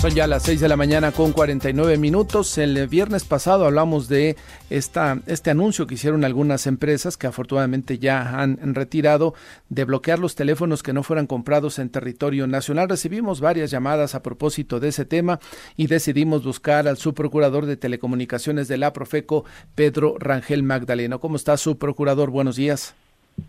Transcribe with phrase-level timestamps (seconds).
[0.00, 2.56] Son ya las 6 de la mañana con 49 minutos.
[2.56, 4.36] El viernes pasado hablamos de
[4.70, 9.34] esta, este anuncio que hicieron algunas empresas que afortunadamente ya han retirado
[9.68, 12.88] de bloquear los teléfonos que no fueran comprados en territorio nacional.
[12.88, 15.38] Recibimos varias llamadas a propósito de ese tema
[15.76, 19.44] y decidimos buscar al subprocurador de telecomunicaciones de la Profeco,
[19.74, 21.20] Pedro Rangel Magdaleno.
[21.20, 22.30] ¿Cómo está, subprocurador?
[22.30, 22.96] Buenos días.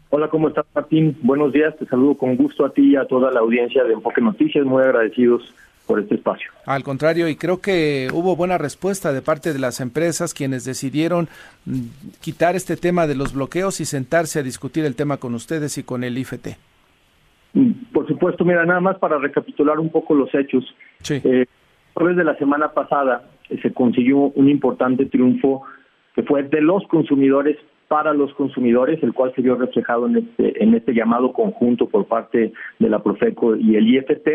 [0.09, 1.17] Hola, ¿cómo estás, Martín?
[1.21, 1.77] Buenos días.
[1.77, 4.65] Te saludo con gusto a ti y a toda la audiencia de Enfoque Noticias.
[4.65, 5.53] Muy agradecidos
[5.87, 6.51] por este espacio.
[6.65, 11.27] Al contrario, y creo que hubo buena respuesta de parte de las empresas quienes decidieron
[11.65, 11.81] mm,
[12.21, 15.83] quitar este tema de los bloqueos y sentarse a discutir el tema con ustedes y
[15.83, 16.57] con el IFT.
[17.53, 20.63] Mm, por supuesto, mira, nada más para recapitular un poco los hechos.
[21.01, 21.21] Sí.
[21.23, 21.45] Eh,
[21.95, 25.63] de la semana pasada eh, se consiguió un importante triunfo
[26.15, 30.63] que fue de los consumidores para los consumidores, el cual se vio reflejado en este,
[30.63, 34.29] en este llamado conjunto por parte de la Profeco y el IFT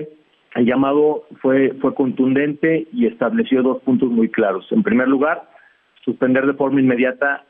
[0.57, 4.67] el llamado fue, fue contundente y estableció dos puntos muy claros.
[4.73, 5.49] En primer lugar,
[6.05, 7.45] suspender de forma inmediata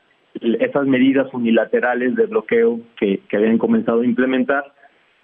[0.59, 4.65] esas medidas unilaterales de bloqueo que, que habían comenzado a implementar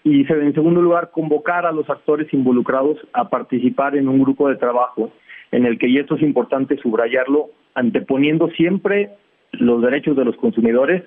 [0.03, 4.55] y en segundo lugar convocar a los actores involucrados a participar en un grupo de
[4.55, 5.11] trabajo
[5.51, 9.11] en el que, y esto es importante subrayarlo, anteponiendo siempre
[9.51, 11.03] los derechos de los consumidores,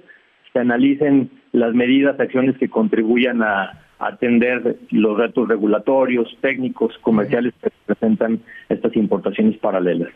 [0.52, 7.70] se analicen las medidas, acciones que contribuyan a, atender los retos regulatorios, técnicos, comerciales que
[7.86, 10.10] presentan estas importaciones paralelas.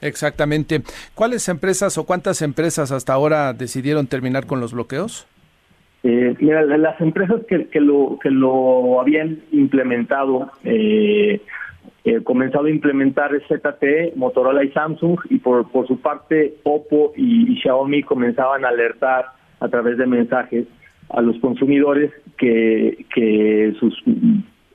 [0.00, 0.82] Exactamente.
[1.14, 5.26] ¿Cuáles empresas o cuántas empresas hasta ahora decidieron terminar con los bloqueos?
[6.04, 11.40] Eh, mira, las empresas que, que, lo, que lo habían implementado, eh,
[12.04, 17.56] eh, comenzado a implementar ZTE, Motorola y Samsung, y por, por su parte Oppo y
[17.60, 19.26] Xiaomi comenzaban a alertar
[19.58, 20.66] a través de mensajes
[21.10, 24.02] a los consumidores que, que sus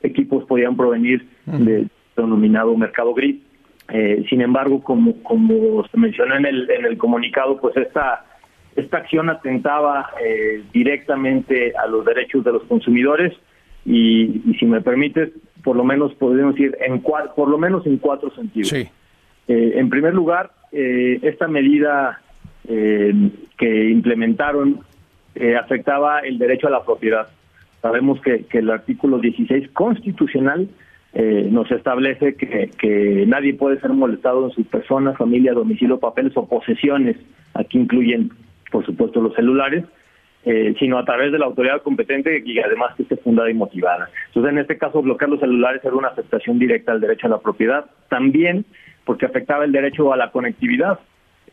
[0.02, 3.38] equipos podían provenir del denominado mercado gris.
[3.90, 8.26] Eh, sin embargo, como, como se mencionó en el, en el comunicado, pues esta,
[8.76, 13.34] esta acción atentaba eh, directamente a los derechos de los consumidores
[13.86, 15.32] y, si me permites,
[15.64, 18.72] por lo menos podríamos decir en por lo menos en cuatro sentidos.
[18.74, 18.90] Eh,
[19.48, 22.20] en primer lugar, esta medida
[22.66, 24.84] que implementaron
[25.36, 27.28] eh, afectaba el derecho a la propiedad.
[27.84, 30.70] Sabemos que, el artículo 16 constitucional
[31.14, 36.48] eh, nos establece que, nadie puede ser molestado en su persona, familia, domicilio, papeles o
[36.48, 37.18] posesiones.
[37.54, 38.32] Aquí incluyen,
[38.72, 39.86] por supuesto, los celulares.
[40.46, 44.10] Eh, sino a través de la autoridad competente y además que esté fundada y motivada.
[44.28, 47.40] Entonces, en este caso, bloquear los celulares era una afectación directa al derecho a la
[47.40, 48.66] propiedad, también
[49.06, 51.00] porque afectaba el derecho a la conectividad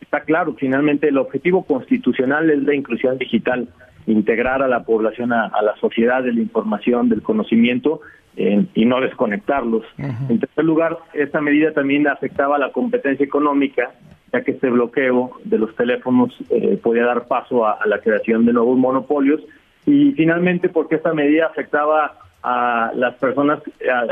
[0.01, 3.69] está claro, finalmente el objetivo constitucional es la inclusión digital,
[4.07, 8.01] integrar a la población a, la sociedad de la información, del conocimiento
[8.35, 9.83] eh, y no desconectarlos.
[9.97, 13.91] En tercer lugar, esta medida también afectaba a la competencia económica,
[14.31, 18.53] ya que este bloqueo de los teléfonos eh, podía dar paso a, la creación de
[18.53, 19.41] nuevos monopolios.
[19.85, 23.61] Y finalmente, porque esta medida afectaba a las personas,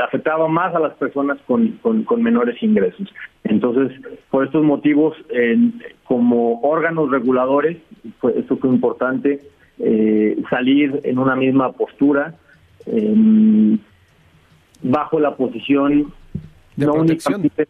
[0.02, 3.12] afectaba más a las personas con, con, menores ingresos.
[3.44, 3.98] Entonces,
[4.30, 5.16] por estos motivos,
[6.04, 7.78] como órganos reguladores,
[8.20, 9.40] pues esto fue importante,
[9.82, 12.34] eh, salir en una misma postura,
[12.86, 13.78] em,
[14.82, 16.12] bajo la posición
[16.76, 17.68] no únicamente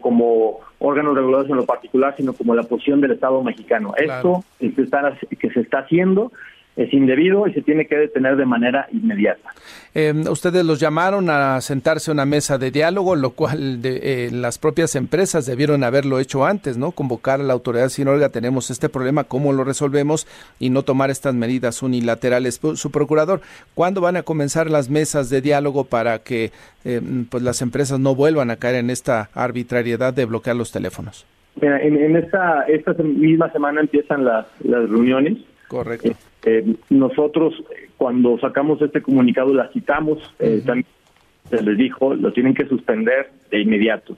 [0.00, 3.92] como órganos reguladores en lo particular, sino como la posición del Estado mexicano.
[3.96, 6.32] Esto que se está haciendo
[6.76, 9.50] es indebido y se tiene que detener de manera inmediata.
[9.94, 14.30] Em, ustedes los llamaron a sentarse a una mesa de diálogo, lo cual de, eh,
[14.32, 16.90] las propias empresas debieron haberlo hecho antes, ¿no?
[16.90, 20.26] Convocar a la autoridad sin oiga, tenemos este problema, ¿cómo lo resolvemos?
[20.58, 22.60] Y no tomar estas medidas unilaterales.
[22.74, 23.40] Su procurador,
[23.74, 26.50] ¿cuándo van a comenzar las mesas de diálogo para que
[26.84, 31.24] em, pues las empresas no vuelvan a caer en esta arbitrariedad de bloquear los teléfonos?
[31.60, 35.38] en, esta, esta misma semana empiezan las, las reuniones.
[35.68, 36.10] Correcto.
[36.44, 37.54] Eh, nosotros,
[37.96, 40.86] cuando sacamos este comunicado, la citamos, eh, también
[41.48, 44.16] se les dijo, lo tienen que suspender de inmediato.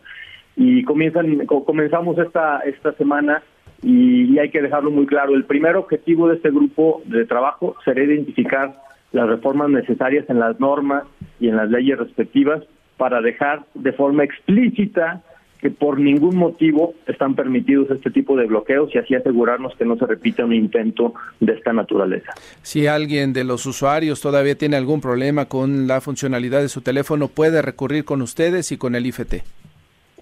[0.57, 3.43] Y comienzan, comenzamos esta, esta semana
[3.83, 5.35] y, hay que dejarlo muy claro.
[5.35, 8.75] El primer objetivo de este grupo de trabajo será identificar
[9.13, 11.05] las reformas necesarias en las normas
[11.41, 12.63] y en las leyes respectivas
[12.97, 15.23] para dejar de forma explícita
[15.61, 19.97] que por ningún motivo están permitidos este tipo de bloqueos y así asegurarnos que no
[19.97, 22.33] se repita un intento de esta naturaleza.
[22.63, 27.29] Si alguien de los usuarios todavía tiene algún problema con la funcionalidad de su teléfono,
[27.29, 29.35] puede recurrir con ustedes y con el IFT.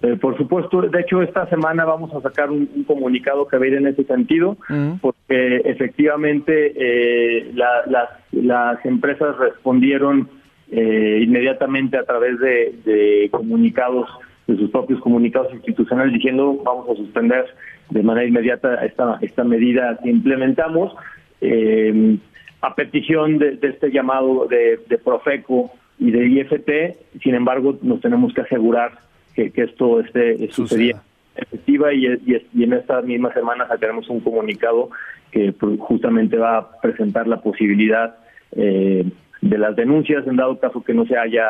[0.01, 3.67] Eh, por supuesto, de hecho esta semana vamos a sacar un, comunicado que va a
[3.67, 4.57] ir en ese sentido,
[5.01, 10.29] porque efectivamente eh, las, las empresas respondieron
[10.71, 14.09] eh, inmediatamente a través de, comunicados,
[14.47, 17.45] de sus propios comunicados institucionales, diciendo vamos a suspender
[17.89, 20.93] de manera inmediata esta, esta medida que implementamos.
[21.41, 22.17] Eh,
[22.61, 28.41] a petición de, este llamado de, Profeco y de IFT, sin embargo, nos tenemos que
[28.41, 28.93] asegurar
[29.35, 31.01] que, esto esté sucediendo
[31.35, 32.07] efectiva y,
[32.53, 34.89] y, en esta misma semana sacaremos un comunicado
[35.31, 38.15] que justamente va a presentar la posibilidad
[38.53, 39.05] eh,
[39.41, 41.45] de las denuncias en dado caso que no se haya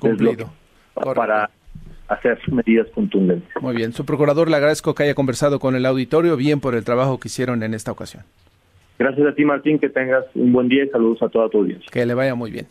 [0.00, 0.50] cumplido.
[0.94, 1.48] para
[2.08, 3.48] hacer medidas contundentes.
[3.60, 6.84] Muy bien, su procurador le agradezco que haya conversado con el auditorio, bien por el
[6.84, 8.24] trabajo que hicieron en esta ocasión.
[8.98, 11.88] Gracias a ti Martín, que tengas un buen día y saludos a toda tu audiencia.
[11.92, 12.66] Que le vaya muy bien.